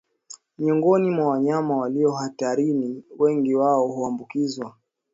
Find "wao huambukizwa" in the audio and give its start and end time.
3.55-4.75